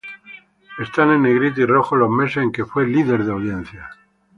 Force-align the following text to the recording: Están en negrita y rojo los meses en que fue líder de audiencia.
Están 0.79 1.11
en 1.11 1.21
negrita 1.21 1.61
y 1.61 1.65
rojo 1.67 1.95
los 1.95 2.09
meses 2.09 2.37
en 2.37 2.51
que 2.51 2.65
fue 2.65 2.87
líder 2.87 3.23
de 3.23 3.33
audiencia. 3.33 3.87